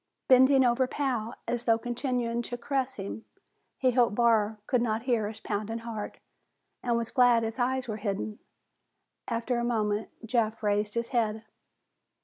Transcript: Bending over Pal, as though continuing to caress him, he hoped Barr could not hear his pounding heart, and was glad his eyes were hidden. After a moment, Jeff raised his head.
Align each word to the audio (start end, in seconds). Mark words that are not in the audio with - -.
Bending 0.27 0.65
over 0.65 0.87
Pal, 0.87 1.35
as 1.47 1.65
though 1.65 1.77
continuing 1.77 2.41
to 2.41 2.57
caress 2.57 2.95
him, 2.95 3.23
he 3.77 3.91
hoped 3.91 4.15
Barr 4.15 4.57
could 4.65 4.81
not 4.81 5.03
hear 5.03 5.27
his 5.27 5.39
pounding 5.39 5.77
heart, 5.77 6.17
and 6.81 6.97
was 6.97 7.11
glad 7.11 7.43
his 7.43 7.59
eyes 7.59 7.87
were 7.87 7.97
hidden. 7.97 8.39
After 9.27 9.59
a 9.59 9.63
moment, 9.63 10.09
Jeff 10.25 10.63
raised 10.63 10.95
his 10.95 11.09
head. 11.09 11.45